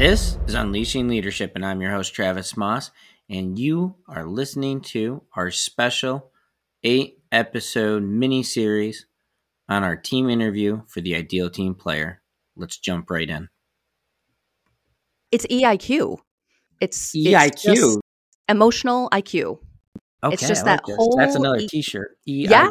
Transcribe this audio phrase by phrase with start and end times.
[0.00, 2.90] This is Unleashing Leadership, and I'm your host, Travis Maus,
[3.28, 6.30] and you are listening to our special
[6.82, 9.04] eight episode mini series
[9.68, 12.22] on our team interview for the ideal team player.
[12.56, 13.50] Let's jump right in.
[15.32, 16.16] It's EIQ.
[16.80, 17.98] It's EIQ, it's
[18.48, 19.58] emotional IQ.
[20.24, 20.96] okay, it's just like that this.
[20.96, 22.16] whole That's another e- T-shirt.
[22.24, 22.70] Yeah.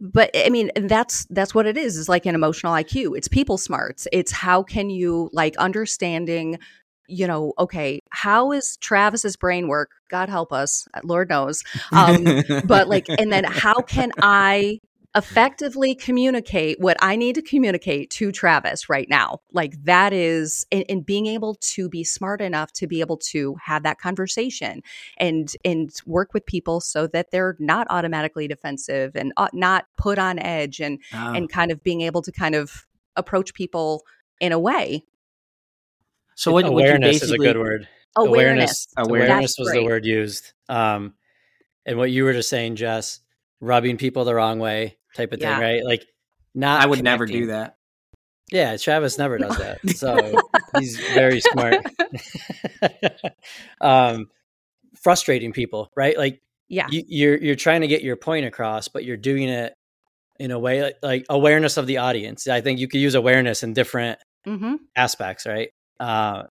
[0.00, 3.16] But I mean, that's that's what it It's Is like an emotional IQ.
[3.16, 4.06] It's people smarts.
[4.12, 6.58] It's how can you like understanding.
[7.12, 9.90] You know, okay, how is Travis's brain work?
[10.10, 11.64] God help us, Lord knows.
[11.90, 12.22] Um,
[12.64, 14.78] but like, and then how can I
[15.16, 19.40] effectively communicate what I need to communicate to Travis right now?
[19.52, 23.56] Like that is, and, and being able to be smart enough to be able to
[23.64, 24.82] have that conversation
[25.18, 30.18] and and work with people so that they're not automatically defensive and uh, not put
[30.18, 34.04] on edge and Oh, and kind of being able to kind of approach people
[34.40, 35.04] in a way.
[36.34, 36.64] so what?
[36.64, 37.88] what you awareness is a good word.
[38.16, 38.88] Awareness.
[38.96, 39.28] Awareness.
[39.28, 40.52] Awareness That's was the word used.
[40.68, 41.14] Um,
[41.86, 43.20] and what you were just saying, Jess,
[43.60, 45.54] rubbing people the wrong way type of Yeah.
[45.54, 45.84] thing, right?
[45.84, 46.06] Like,
[46.54, 46.82] not.
[46.82, 47.76] I would never do that.
[48.50, 49.78] Yeah, Travis never does that.
[49.90, 50.42] So
[50.74, 51.78] he's very smart.
[53.80, 54.26] um,
[54.96, 56.16] frustrating people, right?
[56.18, 56.88] Like Yeah.
[56.90, 59.72] you, you're you're trying to get your point across, but you're doing it
[60.38, 62.48] in a way like, like awareness of the audience.
[62.48, 65.70] I think you could use awareness in different hmm aspects, right?
[66.00, 66.44] Uh,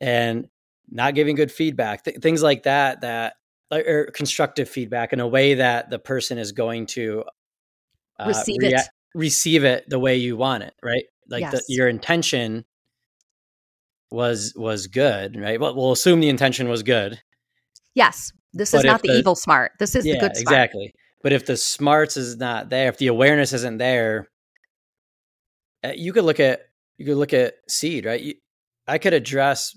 [0.00, 0.48] and
[0.90, 3.41] not giving good feedback, th- things like that, that like,
[3.72, 7.24] or constructive feedback in a way that the person is going to
[8.18, 8.88] uh, Receive rea- it.
[9.14, 11.04] receive it the way you want it, right?
[11.28, 12.64] Like the, your intention
[14.10, 15.58] was was good, right?
[15.58, 17.20] Well, we'll assume the intention was good.
[17.94, 18.32] Yes.
[18.52, 19.72] This But is not the, the- evil smart.
[19.78, 20.42] This is yeah, the good smart.
[20.42, 20.94] exactly.
[21.22, 24.28] But if the smarts is not there, if the awareness isn't there,
[25.84, 26.62] uh, you could look at
[26.98, 28.20] you could look at seed, right?
[28.20, 28.34] You,
[28.86, 29.76] I could address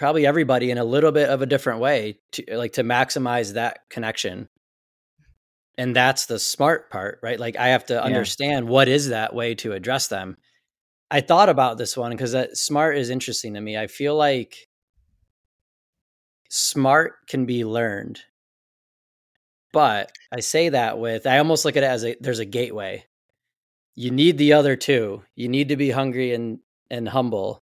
[0.00, 3.80] probably everybody in a little bit of a different way to like to maximize that
[3.90, 4.48] connection.
[5.78, 7.38] And that's the smart part, right?
[7.38, 10.36] Like I have to understand what is that way to address them.
[11.10, 13.76] I thought about this one because that smart is interesting to me.
[13.76, 14.68] I feel like
[16.48, 18.20] smart can be learned
[19.72, 23.04] but I say that with I almost look at it as a there's a gateway.
[23.94, 25.22] You need the other two.
[25.36, 26.58] You need to be hungry and
[26.90, 27.62] and humble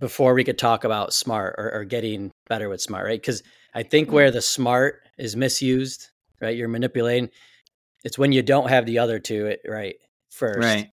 [0.00, 3.20] before we could talk about smart or, or getting better with smart, right?
[3.20, 3.42] Because
[3.74, 4.14] I think mm-hmm.
[4.14, 6.08] where the smart is misused,
[6.40, 6.56] right?
[6.56, 7.30] You're manipulating.
[8.04, 9.96] It's when you don't have the other two, it right
[10.30, 10.88] first, Right.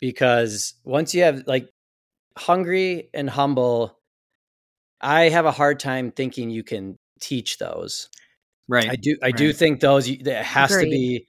[0.00, 1.68] because once you have like
[2.36, 3.98] hungry and humble,
[5.00, 8.08] I have a hard time thinking you can teach those.
[8.68, 8.90] Right.
[8.90, 9.16] I do.
[9.22, 11.26] I do think those it has to be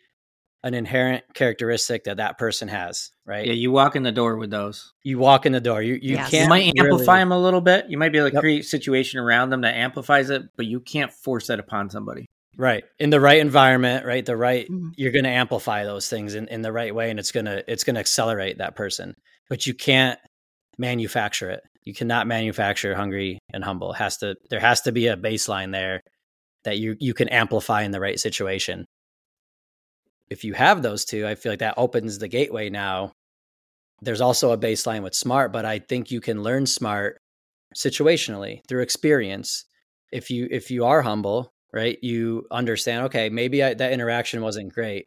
[0.64, 3.12] an inherent characteristic that that person has.
[3.26, 3.46] Right.
[3.48, 4.92] yeah, you walk in the door with those.
[5.04, 5.82] you walk in the door.
[5.82, 6.30] You you Yes.
[6.32, 6.44] Can't.
[6.44, 7.86] You might amplify them a little bit.
[7.90, 8.42] You might be able to Yep.
[8.42, 12.26] create a situation around them that amplifies it, but you can't force that upon somebody.
[12.56, 14.06] right in the right environment.
[14.06, 14.24] Right.
[14.26, 14.70] The right.
[14.70, 14.92] Mhm.
[14.96, 17.84] You're going to amplify those things in, in the right way, and it's gonna it's
[17.84, 19.16] gonna accelerate that person.
[19.50, 20.20] But you can't
[20.78, 21.62] manufacture it.
[21.84, 23.92] You cannot manufacture hungry and humble.
[23.94, 26.02] It has to there has to be a baseline there
[26.64, 28.86] that you you can amplify in the right situation.
[30.34, 33.12] If you have those two, I feel like that opens the gateway now.
[34.02, 37.20] There's also a baseline with smart, but I think you can learn smart
[37.76, 39.66] situationally through experience.
[40.12, 42.00] If you if you are humble, right?
[42.02, 45.06] You understand, okay, maybe I, that interaction wasn't great.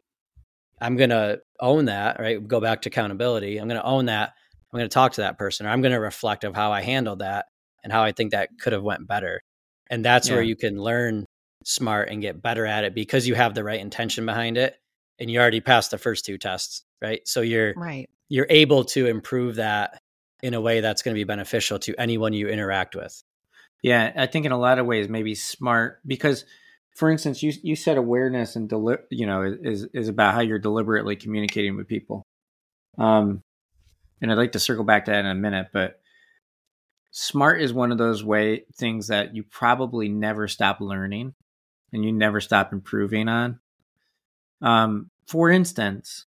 [0.79, 2.45] I'm going to own that, right?
[2.47, 3.57] Go back to accountability.
[3.57, 4.31] I'm going to own that.
[4.71, 6.81] I'm going to talk to that person or I'm going to reflect of how I
[6.83, 7.47] handled that
[7.83, 9.41] and how I think that could have went better.
[9.89, 11.25] And that's where you can learn
[11.65, 14.77] smart and get better at it because you have the right intention behind it
[15.19, 17.27] and you already passed the first two tests, right?
[17.27, 18.09] So you're Right.
[18.29, 20.01] you're able to improve that
[20.43, 23.21] in a way that's going to be beneficial to anyone you interact with.
[23.81, 26.45] Yeah, I think in a lot of ways maybe smart because,
[26.95, 30.59] for instance, you you said awareness and deli- you know is is about how you're
[30.59, 32.23] deliberately communicating with people.
[32.97, 33.41] Um,
[34.21, 35.99] and I'd like to circle back to that in a minute, but
[37.11, 41.33] smart is one of those way things that you probably never stop learning
[41.93, 43.59] and you never stop improving on.
[44.61, 46.25] Um, for instance,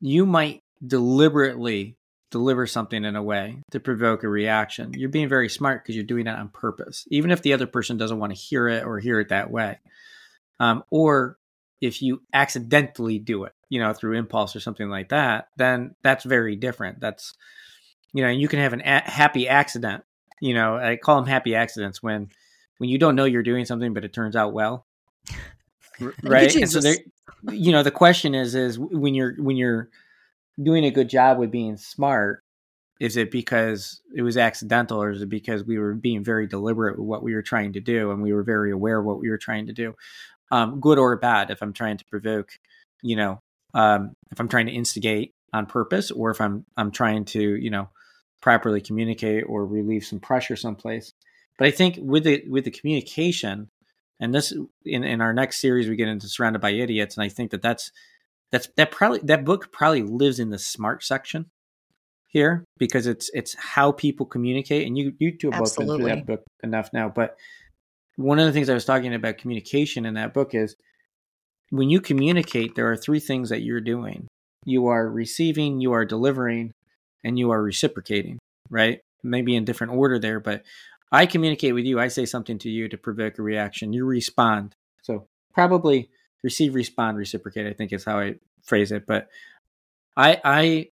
[0.00, 1.96] you might deliberately
[2.30, 4.92] deliver something in a way to provoke a reaction.
[4.94, 7.96] You're being very smart because you're doing that on purpose, even if the other person
[7.96, 9.78] doesn't want to hear it or hear it that way.
[10.60, 11.38] Um, or
[11.80, 16.24] if you accidentally do it, you know, through impulse or something like that, then that's
[16.24, 17.00] very different.
[17.00, 17.34] That's,
[18.12, 20.04] you know, you can have an a- happy accident.
[20.40, 22.28] You know, I call them happy accidents when
[22.78, 24.86] when you don't know you're doing something, but it turns out well.
[26.00, 26.54] R- right?
[26.54, 26.96] And so there,
[27.50, 29.88] you know, the question is, is when you're when you're
[30.62, 32.42] doing a good job with being smart,
[32.98, 36.98] Is it because it was accidental, or is it because we were being very deliberate
[36.98, 39.28] with what we were trying to do, and we were very aware of what we
[39.28, 39.94] were trying to do,
[40.50, 41.50] um, good or bad?
[41.50, 42.58] If I'm trying to provoke,
[43.02, 43.42] you know,
[43.74, 47.70] um, if I'm trying to instigate on purpose, or if I'm I'm trying to, you
[47.70, 47.90] know,
[48.40, 51.12] properly communicate or relieve some pressure someplace.
[51.58, 53.68] But I think with the with the communication,
[54.20, 54.52] and this
[54.84, 57.62] in in our next series we get into surrounded by idiots, and I think that
[57.62, 57.90] that's
[58.50, 61.46] that's that probably that book probably lives in the smart section
[62.28, 66.04] here because it's it's how people communicate, and you you two have both been through
[66.06, 67.08] that book enough now.
[67.08, 67.36] But
[68.16, 70.74] one of the things I was talking about communication in that book is
[71.70, 74.28] when you communicate, there are three things that you're doing.
[74.64, 76.72] You are receiving, you are delivering,
[77.24, 78.38] and you are reciprocating,
[78.70, 79.00] right?
[79.22, 80.62] Maybe in different order there, but
[81.12, 82.00] I communicate with you.
[82.00, 83.92] I say something to you to provoke a reaction.
[83.92, 84.74] You respond.
[85.02, 86.10] So probably
[86.42, 87.66] receive, respond, reciprocate.
[87.66, 89.06] I think is how I phrase it.
[89.06, 89.28] But
[90.16, 90.88] I I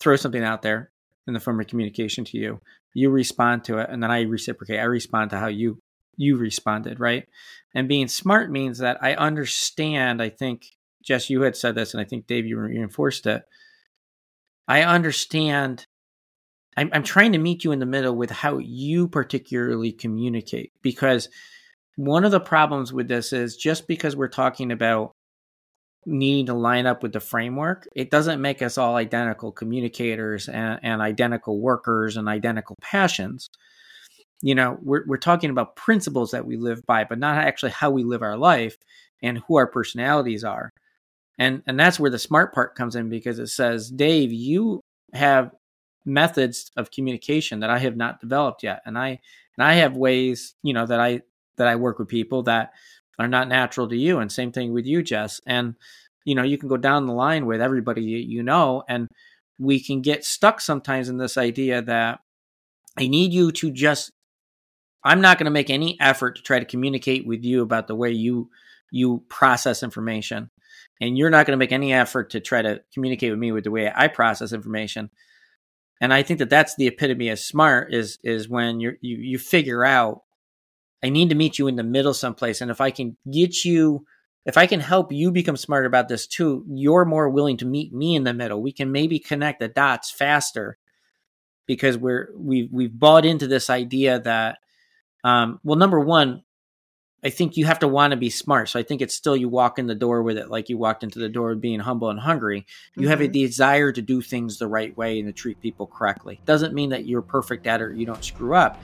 [0.00, 0.90] throw something out there
[1.26, 2.60] in the form of communication to you.
[2.92, 4.80] You respond to it, and then I reciprocate.
[4.80, 5.80] I respond to how you
[6.16, 7.26] you responded, right?
[7.74, 10.20] And being smart means that I understand.
[10.20, 10.66] I think
[11.02, 13.44] Jess, you had said this, and I think Dave, you reinforced it.
[14.68, 15.86] I understand
[16.80, 21.28] I'm, I'm trying to meet you in the middle with how you particularly communicate because
[21.96, 25.12] one of the problems with this is just because we're talking about
[26.06, 30.80] needing to line up with the framework, it doesn't make us all identical communicators and,
[30.82, 33.50] and identical workers and identical passions.
[34.40, 37.90] You know, we're, we're talking about principles that we live by, but not actually how
[37.90, 38.78] we live our life
[39.22, 40.70] and who our personalities are.
[41.38, 44.80] And, and that's where the smart part comes in because it says, Dave, you
[45.12, 45.50] have
[46.04, 48.82] methods of communication that I have not developed yet.
[48.86, 49.20] And I
[49.56, 51.22] and I have ways, you know, that I
[51.56, 52.72] that I work with people that
[53.18, 54.18] are not natural to you.
[54.18, 55.40] And same thing with you, Jess.
[55.46, 55.74] And
[56.24, 59.08] you know, you can go down the line with everybody you know, and
[59.58, 62.20] we can get stuck sometimes in this idea that
[62.96, 64.10] I need you to just
[65.02, 67.94] I'm not going to make any effort to try to communicate with you about the
[67.94, 68.50] way you
[68.90, 70.50] you process information.
[71.00, 73.64] And you're not going to make any effort to try to communicate with me with
[73.64, 75.10] the way I process information
[76.00, 79.38] and I think that that's the epitome of smart is is when you you you
[79.38, 80.22] figure out
[81.02, 84.04] I need to meet you in the middle someplace, and if I can get you,
[84.44, 87.92] if I can help you become smart about this too, you're more willing to meet
[87.92, 88.62] me in the middle.
[88.62, 90.78] We can maybe connect the dots faster
[91.66, 94.58] because we're we've we've bought into this idea that
[95.22, 96.42] um, well, number one,
[97.22, 98.68] I think you have to want to be smart.
[98.68, 101.02] So I think it's still you walk in the door with it like you walked
[101.02, 102.66] into the door being humble and hungry.
[102.94, 103.10] You mm-hmm.
[103.10, 103.32] have a mm-hmm.
[103.32, 106.40] desire to do things the right way and to treat people correctly.
[106.46, 108.80] Doesn't mean that you're perfect at it or you don't screw up.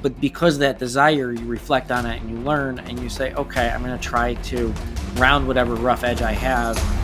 [0.00, 3.68] But because that desire, you reflect on it and you learn and you say, okay,
[3.68, 4.72] I'm going to try to
[5.14, 7.01] round whatever rough edge I have